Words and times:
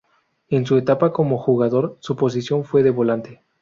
En 0.49 0.65
su 0.65 0.77
etapa 0.79 1.13
como 1.13 1.37
jugador 1.37 1.95
su 1.99 2.15
posición 2.15 2.65
fue 2.65 2.81
de 2.81 2.89
volante. 2.89 3.43